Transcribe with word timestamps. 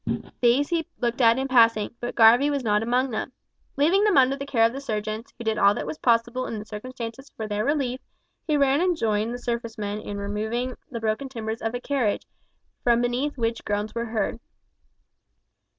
These 0.41 0.69
he 0.69 0.87
looked 0.99 1.21
at 1.21 1.37
in 1.37 1.47
passing, 1.47 1.95
but 1.99 2.15
Garvie 2.15 2.49
was 2.49 2.63
not 2.63 2.81
among 2.81 3.11
them. 3.11 3.33
Leaving 3.77 4.03
them 4.03 4.17
under 4.17 4.35
the 4.35 4.47
care 4.47 4.65
of 4.65 4.73
the 4.73 4.81
surgeons, 4.81 5.31
who 5.37 5.43
did 5.43 5.59
all 5.59 5.75
that 5.75 5.85
was 5.85 5.99
possible 5.99 6.47
in 6.47 6.57
the 6.57 6.65
circumstances 6.65 7.29
for 7.37 7.47
their 7.47 7.63
relief, 7.63 7.99
he 8.47 8.57
ran 8.57 8.81
and 8.81 8.97
joined 8.97 9.31
the 9.31 9.37
surface 9.37 9.77
men 9.77 9.99
in 9.99 10.17
removing 10.17 10.75
the 10.89 10.99
broken 10.99 11.29
timbers 11.29 11.61
of 11.61 11.75
a 11.75 11.79
carriage, 11.79 12.25
from 12.83 12.99
beneath 12.99 13.37
which 13.37 13.63
groans 13.63 13.93
were 13.93 14.05
heard. 14.05 14.39